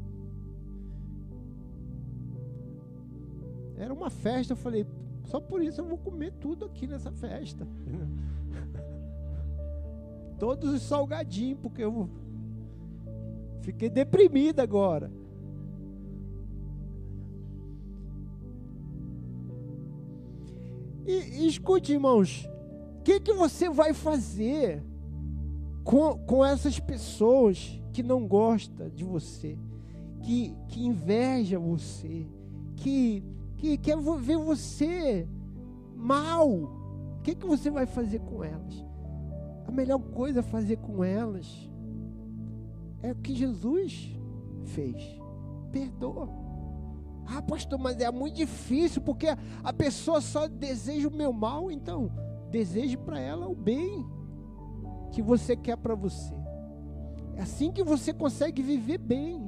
[3.77, 4.85] Era uma festa, eu falei:
[5.25, 7.65] só por isso eu vou comer tudo aqui nessa festa.
[10.37, 12.09] Todos os salgadinhos, porque eu
[13.61, 15.11] fiquei deprimida agora.
[21.05, 22.49] E, e escute, irmãos,
[22.99, 24.83] que, que você vai fazer
[25.83, 29.57] com, com essas pessoas que não gostam de você,
[30.21, 32.27] que, que inveja você,
[32.75, 33.23] que
[33.59, 35.27] que quer ver você
[35.95, 38.85] mal, o que, que você vai fazer com elas?
[39.67, 41.69] A melhor coisa a fazer com elas
[43.03, 44.17] é o que Jesus
[44.63, 44.95] fez.
[45.71, 46.29] Perdoa.
[47.27, 49.27] Ah, pastor, mas é muito difícil porque
[49.63, 52.09] a pessoa só deseja o meu mal, então
[52.49, 54.05] deseje para ela o bem
[55.11, 56.33] que você quer para você.
[57.35, 59.41] É assim que você consegue viver bem.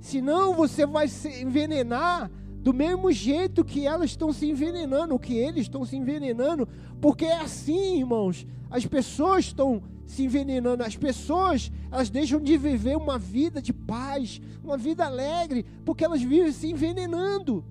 [0.00, 2.30] Senão você vai se envenenar
[2.60, 6.68] do mesmo jeito que elas estão se envenenando, que eles estão se envenenando,
[7.00, 8.46] porque é assim, irmãos.
[8.70, 14.40] As pessoas estão se envenenando, as pessoas, elas deixam de viver uma vida de paz,
[14.64, 17.64] uma vida alegre, porque elas vivem se envenenando.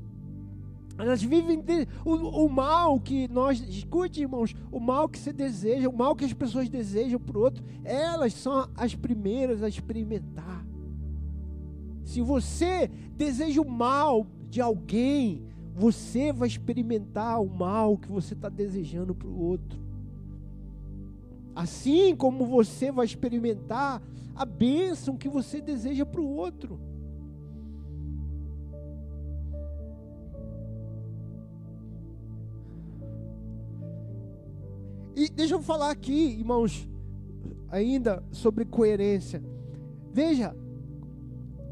[0.97, 5.87] Elas vivem de, o, o, mal que nós, escute irmãos, o mal que você deseja,
[5.87, 10.65] o mal que as pessoas desejam para o outro, elas são as primeiras a experimentar.
[12.03, 15.43] Se você deseja o mal de alguém,
[15.75, 19.79] você vai experimentar o mal que você está desejando para o outro.
[21.53, 24.01] Assim como você vai experimentar
[24.35, 26.79] a bênção que você deseja para o outro.
[35.17, 36.87] E deixa eu falar aqui, irmãos,
[37.69, 39.43] ainda sobre coerência.
[40.13, 40.55] Veja,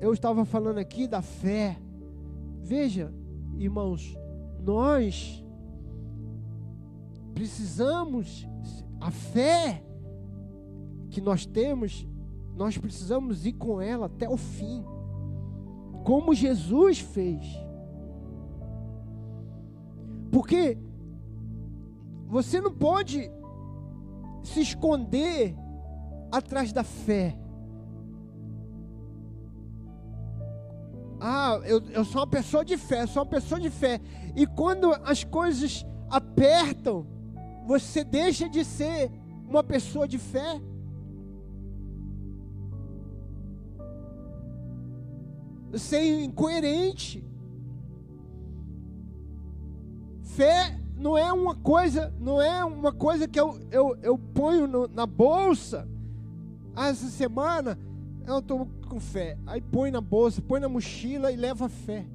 [0.02, 1.80] eu estava falando aqui da fé.
[2.64, 3.14] Veja,
[3.60, 4.18] irmãos,
[4.60, 5.46] nós
[7.36, 8.48] precisamos,
[9.00, 9.84] a fé
[11.12, 12.08] que nós temos,
[12.58, 14.84] nós precisamos ir com ela até o fim,
[16.04, 17.44] como Jesus fez.
[20.32, 20.80] Porque
[22.28, 23.32] você não pode
[24.46, 25.56] se esconder
[26.32, 27.38] atrás da fé.
[31.20, 34.00] Ah, eu, eu sou uma pessoa de fé, sou uma pessoa de fé.
[34.36, 37.08] E quando as coisas apertam,
[37.66, 39.12] você deixa de ser
[39.48, 40.62] uma pessoa de fé.
[45.72, 47.24] Você é incoerente.
[50.22, 54.88] Fé não é uma coisa, não é uma coisa que eu, eu, eu ponho no,
[54.88, 55.88] na bolsa.
[56.76, 57.78] Ah, essa semana
[58.26, 59.38] eu estou com fé.
[59.46, 62.06] Aí põe na bolsa, põe na mochila e leva fé.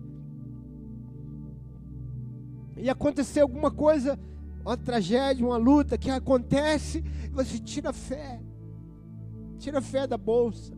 [2.77, 4.19] E acontecer alguma coisa,
[4.65, 8.41] uma tragédia, uma luta que acontece, você tira a fé.
[9.59, 10.73] Tira a fé da bolsa.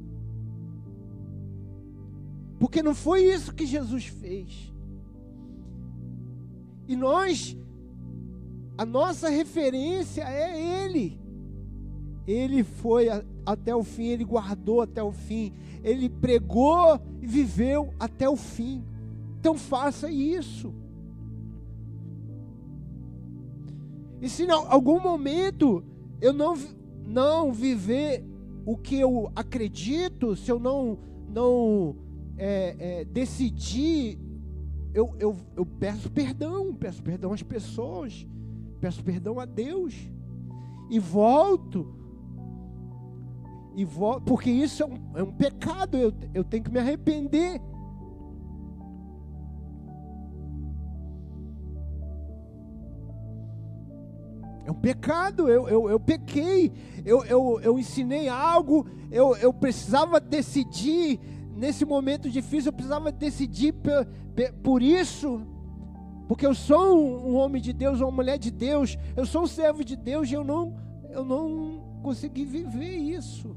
[2.58, 4.72] Porque não foi isso que Jesus fez.
[6.88, 7.56] E nós,
[8.82, 11.20] a nossa referência é Ele.
[12.26, 13.06] Ele foi
[13.46, 15.52] até o fim, ele guardou até o fim,
[15.82, 18.84] ele pregou e viveu até o fim.
[19.38, 20.74] Então faça isso.
[24.20, 25.84] E se em algum momento
[26.20, 26.54] eu não,
[27.04, 28.24] não viver
[28.64, 31.96] o que eu acredito, se eu não, não
[32.36, 34.18] é, é, decidir,
[34.94, 38.26] eu, eu, eu peço perdão, peço perdão às pessoas,
[38.82, 39.94] peço perdão a Deus.
[40.90, 41.94] E volto.
[43.76, 47.60] E volto, porque isso é um, é um pecado, eu, eu tenho que me arrepender.
[54.66, 56.72] É um pecado, eu, eu, eu pequei,
[57.04, 61.18] eu, eu, eu ensinei algo, eu, eu precisava decidir,
[61.56, 64.06] nesse momento difícil, eu precisava decidir por,
[64.62, 65.40] por isso,
[66.32, 69.84] porque eu sou um, homem de Deus, uma mulher de Deus, eu sou um servo
[69.84, 70.74] de Deus e eu não,
[71.10, 73.54] eu não consegui viver isso.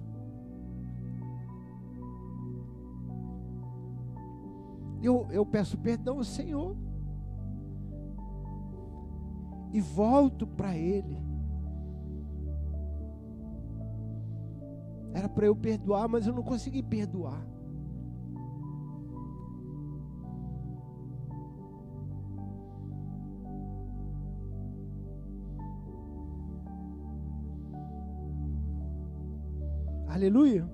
[5.01, 6.75] Eu, eu peço perdão ao Senhor
[9.71, 11.17] e volto para Ele.
[15.13, 17.41] Era para eu perdoar, mas eu não consegui perdoar.
[30.15, 30.65] Aleluia.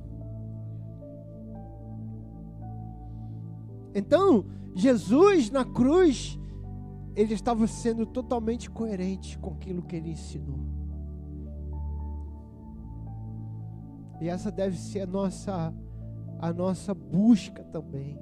[3.96, 6.40] Então, Jesus na cruz,
[7.16, 10.60] ele estava sendo totalmente coerente com aquilo que ele ensinou.
[14.22, 15.74] E essa deve ser a nossa
[16.38, 18.20] a nossa busca também.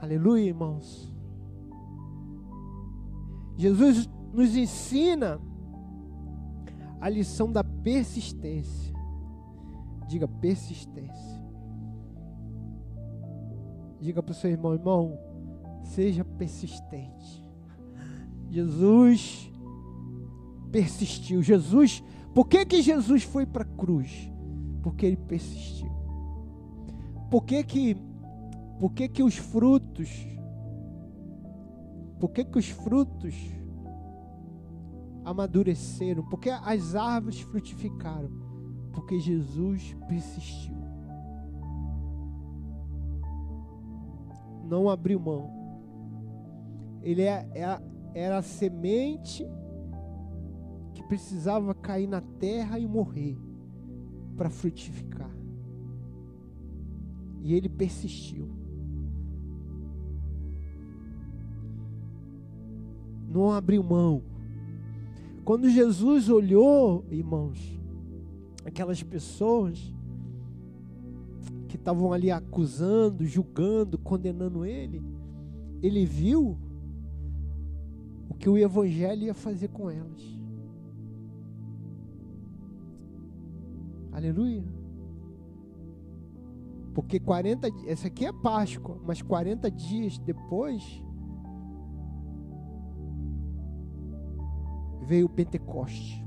[0.00, 1.14] Aleluia, irmãos.
[3.56, 5.40] Jesus nos ensina
[7.00, 8.92] a lição da persistência.
[10.12, 11.42] Diga persistência.
[13.98, 15.18] Diga para o seu irmão, irmão,
[15.84, 17.42] seja persistente.
[18.50, 19.50] Jesus
[20.70, 21.42] persistiu.
[21.42, 22.04] Jesus,
[22.34, 24.30] por que que Jesus foi para a cruz?
[24.82, 25.90] Porque ele persistiu.
[27.30, 27.96] Por que que
[28.78, 30.10] por que que os frutos
[32.20, 33.34] Por que que os frutos
[35.24, 36.22] amadureceram?
[36.28, 38.51] Por que as árvores frutificaram?
[38.92, 40.76] Porque Jesus persistiu.
[44.64, 45.50] Não abriu mão
[47.02, 47.82] Ele é, é,
[48.14, 49.46] era a semente
[50.94, 53.38] que precisava cair na terra e morrer
[54.36, 55.30] para frutificar.
[57.42, 58.48] E ele persistiu.
[63.28, 64.22] Não abriu mão.
[65.44, 67.80] Quando Jesus olhou, irmãos,
[68.64, 69.92] aquelas pessoas
[71.68, 75.02] que estavam ali acusando, julgando, condenando ele,
[75.82, 76.58] ele viu
[78.28, 80.22] o que o evangelho ia fazer com elas.
[84.12, 84.62] Aleluia.
[86.94, 91.02] Porque 40 essa aqui é Páscoa, mas 40 dias depois
[95.06, 96.21] veio o Pentecoste.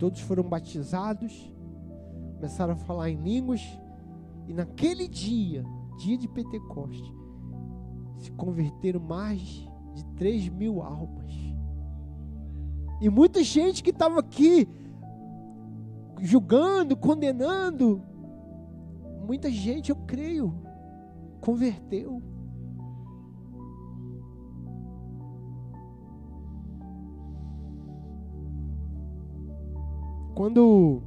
[0.00, 1.52] Todos foram batizados,
[2.36, 3.60] começaram a falar em línguas,
[4.48, 5.62] e naquele dia,
[5.98, 7.14] dia de Pentecoste,
[8.16, 9.40] se converteram mais
[9.94, 11.30] de 3 mil almas.
[12.98, 14.66] E muita gente que estava aqui
[16.18, 18.02] julgando, condenando,
[19.26, 20.54] muita gente, eu creio,
[21.42, 22.22] converteu.
[30.40, 31.02] Quando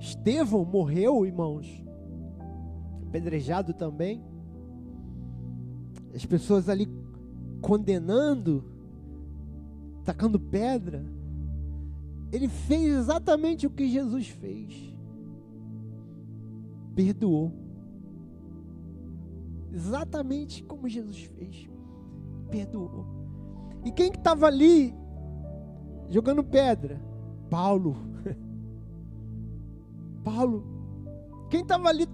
[0.00, 1.84] Estevão morreu, irmãos,
[3.06, 4.24] apedrejado também,
[6.14, 6.88] as pessoas ali
[7.60, 8.64] condenando,
[10.02, 11.04] tacando pedra,
[12.32, 14.96] ele fez exatamente o que Jesus fez.
[16.94, 17.52] Perdoou.
[19.74, 21.68] Exatamente como Jesus fez.
[22.50, 23.04] Perdoou.
[23.84, 24.94] E quem que estava ali
[26.08, 27.00] jogando pedra?
[27.50, 27.96] Paulo.
[30.24, 30.64] Paulo.
[31.50, 32.06] Quem estava ali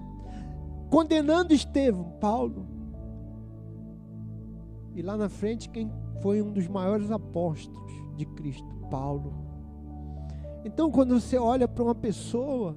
[0.90, 2.12] condenando Estevão?
[2.20, 2.66] Paulo.
[4.95, 5.90] E lá na frente, quem
[6.22, 8.68] foi um dos maiores apóstolos de Cristo?
[8.90, 9.32] Paulo.
[10.64, 12.76] Então, quando você olha para uma pessoa,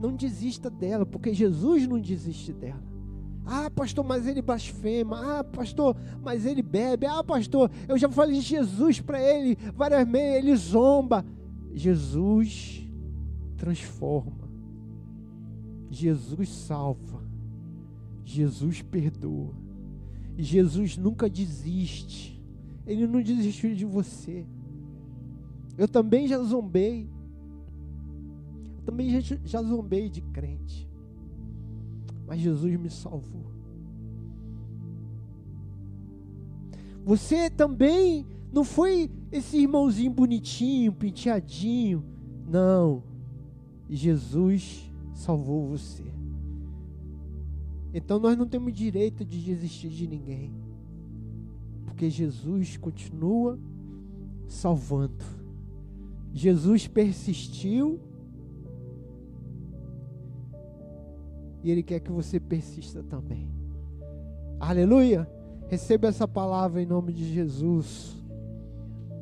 [0.00, 2.87] não desista dela, porque Jesus não desiste dela.
[3.50, 5.38] Ah, pastor, mas ele blasfema.
[5.38, 7.06] Ah, pastor, mas ele bebe.
[7.06, 11.24] Ah, pastor, eu já falei de Jesus para ele várias vezes, ele zomba.
[11.72, 12.86] Jesus
[13.56, 14.50] transforma.
[15.90, 17.22] Jesus salva.
[18.22, 19.54] Jesus perdoa.
[20.36, 22.38] Jesus nunca desiste.
[22.86, 24.46] Ele não desistiu de você.
[25.78, 27.08] Eu também já zombei.
[28.76, 30.87] Eu também já, já zombei de crente.
[32.28, 33.46] Mas Jesus me salvou.
[37.04, 42.04] Você também não foi esse irmãozinho bonitinho, penteadinho.
[42.46, 43.02] Não.
[43.88, 46.04] Jesus salvou você.
[47.94, 50.52] Então nós não temos direito de desistir de ninguém.
[51.86, 53.58] Porque Jesus continua
[54.46, 55.24] salvando.
[56.34, 57.98] Jesus persistiu
[61.62, 63.48] e Ele quer que você persista também.
[64.60, 65.28] Aleluia!
[65.68, 68.16] Receba essa palavra em nome de Jesus.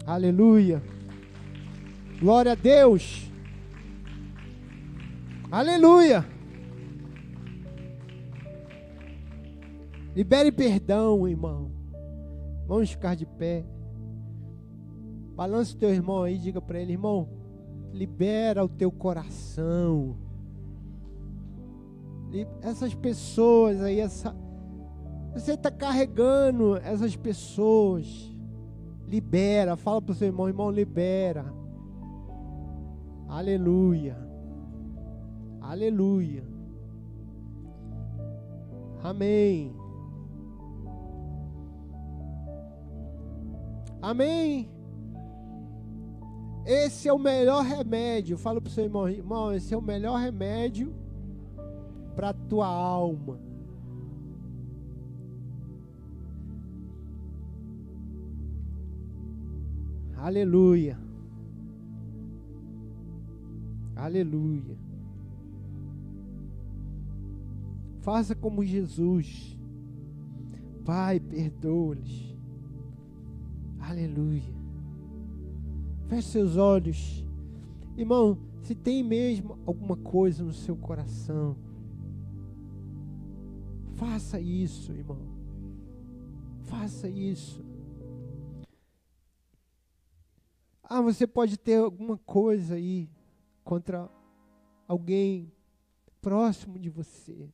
[0.06, 0.82] Aleluia!
[2.20, 3.30] Glória a Deus!
[5.50, 6.24] Aleluia!
[10.14, 11.70] Libere perdão, irmão.
[12.66, 13.64] Vamos ficar de pé.
[15.34, 17.28] Balance o teu irmão aí, diga para ele, irmão,
[17.92, 20.16] libera o teu coração.
[22.60, 24.34] Essas pessoas aí, essa,
[25.32, 28.34] você está carregando essas pessoas.
[29.06, 31.44] Libera, fala para o seu irmão, irmão, libera.
[33.28, 34.16] Aleluia.
[35.60, 36.42] Aleluia.
[39.02, 39.74] Amém.
[44.02, 44.68] Amém.
[46.64, 48.36] Esse é o melhor remédio.
[48.36, 51.05] Fala para o seu irmão, irmão, esse é o melhor remédio
[52.16, 53.38] para a tua alma.
[60.16, 60.98] Aleluia.
[63.94, 64.76] Aleluia.
[68.00, 69.58] Faça como Jesus.
[70.84, 72.34] Pai, perdoa-lhes.
[73.78, 74.56] Aleluia.
[76.08, 77.26] Feche seus olhos.
[77.96, 81.56] Irmão, se tem mesmo alguma coisa no seu coração,
[83.96, 85.20] faça isso, irmão.
[86.64, 87.64] Faça isso.
[90.82, 93.10] Ah, você pode ter alguma coisa aí
[93.64, 94.08] contra
[94.86, 95.50] alguém
[96.20, 97.50] próximo de você.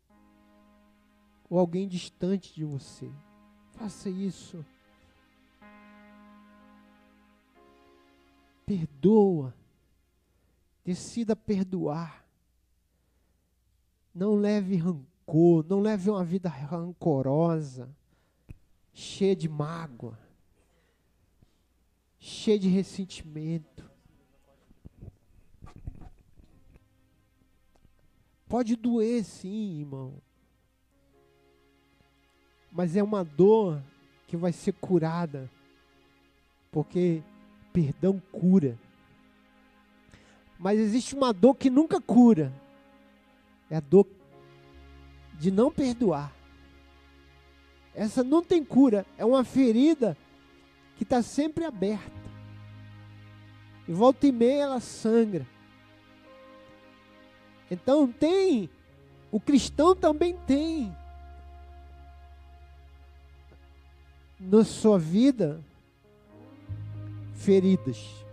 [1.48, 3.12] ou alguém distante de você.
[3.72, 4.64] Faça isso.
[8.64, 9.54] Perdoa.
[10.82, 12.26] Decida perdoar.
[14.14, 14.76] Não leve
[15.32, 17.88] rancor, não leve uma vida rancorosa,
[18.92, 20.18] cheia de mágoa,
[22.18, 23.90] cheia de ressentimento.
[28.46, 30.20] Pode doer sim, irmão.
[32.70, 33.82] Mas é uma dor
[34.26, 35.50] que vai ser curada.
[36.70, 37.22] Porque
[37.72, 38.78] perdão cura.
[40.58, 42.52] Mas existe uma dor que nunca cura.
[43.70, 44.06] É a dor
[45.42, 46.32] de não perdoar.
[47.92, 49.04] Essa não tem cura.
[49.18, 50.16] É uma ferida
[50.96, 52.12] que está sempre aberta.
[53.88, 55.44] E volta e meia ela sangra.
[57.68, 58.70] Então tem,
[59.32, 60.94] o cristão também tem
[64.38, 65.60] na sua vida
[67.34, 68.24] feridas,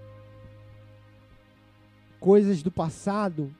[2.20, 3.52] coisas do passado,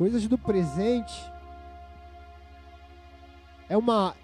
[0.00, 1.30] coisas do presente.
[3.68, 4.16] É uma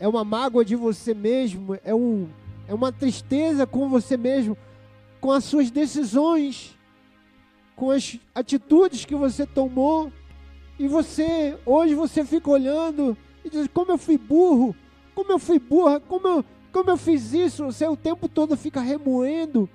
[0.00, 2.28] é uma mágoa de você mesmo, é um
[2.66, 4.58] é uma tristeza com você mesmo,
[5.20, 6.76] com as suas decisões
[7.76, 10.10] com as atitudes que você tomou.
[10.78, 14.74] E você, hoje você fica olhando e diz: como eu fui burro,
[15.14, 17.66] como eu fui burra, como eu, como eu fiz isso.
[17.66, 19.68] Você o tempo todo fica remoendo,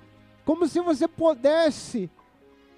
[0.44, 2.10] como se você pudesse,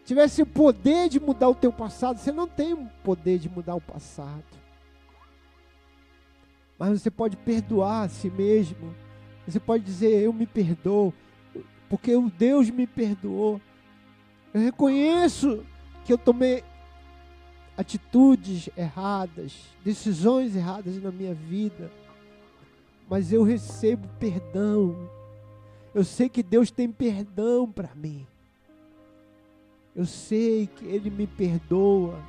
[0.05, 2.19] tivesse o poder de mudar o teu passado.
[2.19, 4.45] Você não tem o poder de mudar o passado.
[6.79, 8.95] Mas você pode perdoar a si mesmo.
[9.47, 11.13] Você pode dizer: Eu me perdoo,
[11.89, 13.61] porque o Deus me perdoou.
[14.53, 15.65] Eu reconheço
[16.05, 16.63] que eu tomei
[17.77, 21.91] atitudes erradas, decisões erradas na minha vida,
[23.09, 25.11] mas eu recebo perdão.
[25.95, 28.27] Eu sei que Deus tem perdão para mim.
[29.95, 32.21] Eu sei que Ele me perdoa.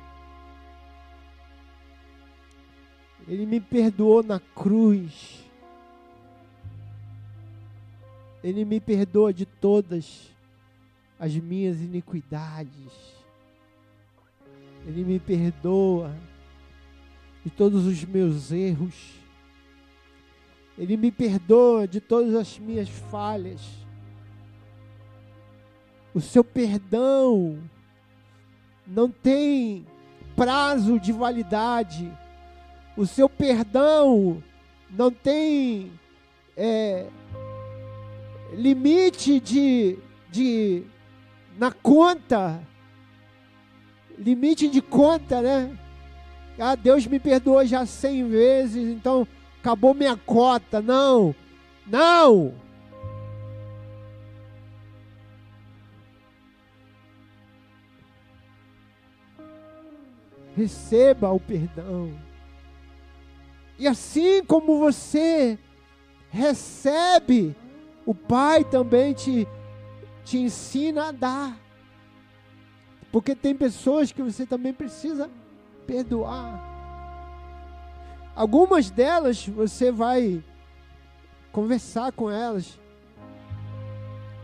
[3.26, 5.44] Ele me perdoou na cruz.
[8.42, 10.30] Ele me perdoa de todas
[11.18, 13.16] as minhas iniquidades.
[14.86, 16.16] Ele me perdoa
[17.44, 19.16] de todos os meus erros.
[20.78, 23.85] Ele me perdoa de todas as minhas falhas.
[26.16, 27.58] O seu perdão
[28.86, 29.86] não tem
[30.34, 32.10] prazo de validade.
[32.96, 34.42] O seu perdão
[34.88, 35.92] não tem
[36.56, 37.06] é,
[38.54, 39.98] limite de,
[40.30, 40.84] de
[41.58, 42.62] na conta,
[44.18, 45.78] limite de conta, né?
[46.58, 49.28] Ah, Deus me perdoou já cem vezes, então
[49.60, 50.80] acabou minha cota.
[50.80, 51.34] Não,
[51.86, 52.65] não.
[60.56, 62.12] Receba o perdão.
[63.78, 65.58] E assim como você
[66.30, 67.54] recebe,
[68.06, 69.46] o Pai também te
[70.26, 71.56] te ensina a dar.
[73.12, 75.30] Porque tem pessoas que você também precisa
[75.86, 76.60] perdoar.
[78.34, 80.42] Algumas delas você vai
[81.52, 82.78] conversar com elas.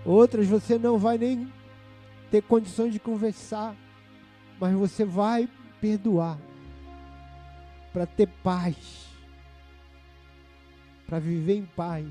[0.06, 1.52] Outras você não vai nem
[2.30, 3.74] ter condições de conversar,
[4.58, 5.48] mas você vai
[5.82, 6.38] perdoar
[7.92, 9.08] para ter paz,
[11.08, 12.06] para viver em paz.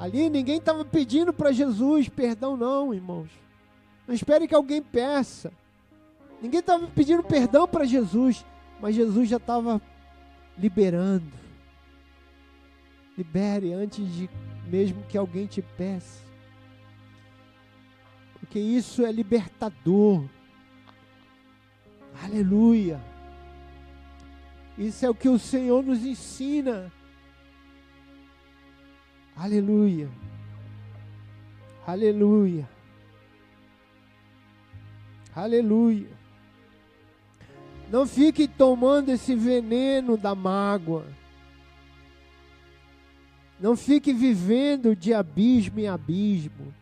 [0.00, 3.28] Ali ninguém estava pedindo para Jesus perdão, não, irmãos.
[4.08, 5.52] Não espere que alguém peça.
[6.40, 8.44] Ninguém estava pedindo perdão para Jesus,
[8.80, 9.80] mas Jesus já estava
[10.58, 11.32] liberando.
[13.16, 14.28] Libere antes de
[14.66, 16.24] mesmo que alguém te peça.
[18.40, 20.24] Porque isso é libertador.
[22.22, 23.00] Aleluia.
[24.76, 26.92] Isso é o que o Senhor nos ensina.
[29.36, 30.08] Aleluia.
[31.86, 32.68] Aleluia.
[35.34, 36.08] Aleluia.
[37.90, 41.06] Não fique tomando esse veneno da mágoa.
[43.60, 46.74] Não fique vivendo de abismo em abismo.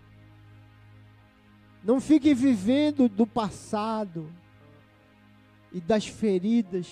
[1.82, 4.30] Não fique vivendo do passado
[5.72, 6.88] e das feridas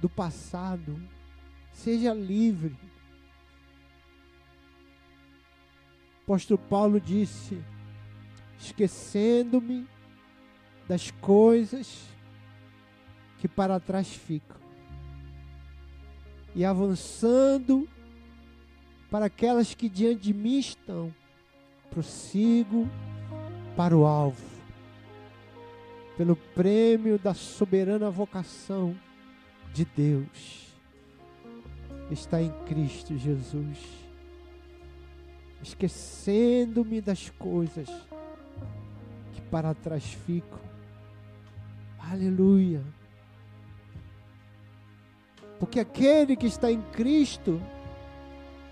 [0.00, 1.00] do passado.
[1.72, 2.76] Seja livre.
[6.24, 7.62] apóstolo Paulo disse:
[8.58, 9.86] esquecendo-me
[10.88, 12.02] das coisas
[13.38, 14.56] que para trás ficam.
[16.54, 17.88] E avançando
[19.10, 21.14] para aquelas que diante de mim estão,
[21.90, 22.88] prossigo
[23.76, 24.53] para o alvo,
[26.16, 28.96] pelo prêmio da soberana vocação
[29.72, 30.72] de Deus,
[32.10, 33.78] está em Cristo Jesus,
[35.62, 37.88] esquecendo-me das coisas
[39.32, 40.60] que para trás ficam.
[41.98, 42.82] Aleluia.
[45.58, 47.60] Porque aquele que está em Cristo,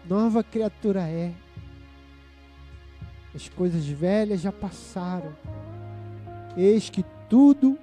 [0.08, 1.32] nova criatura é.
[3.34, 5.34] As coisas velhas já passaram.
[6.54, 7.02] Eis que
[7.32, 7.78] tudo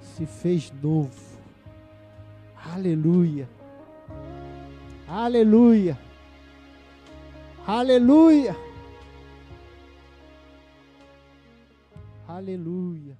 [0.00, 1.12] se fez novo.
[2.74, 3.48] Aleluia.
[5.06, 5.96] Aleluia.
[7.64, 8.56] Aleluia.
[12.26, 13.16] Aleluia.